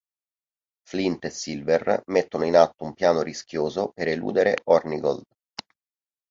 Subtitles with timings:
[0.81, 5.25] Flint e Silver mettono in atto un piano rischioso per eludere Hornigold.